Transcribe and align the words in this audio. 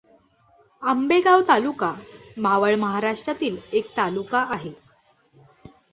आंबेगाव 0.83 1.41
तालुका, 1.47 1.93
मावळ 2.37 2.75
महाराष्ट्रातील 2.75 3.57
एक 3.71 3.95
तालुका 3.97 4.45
आहे. 4.49 4.73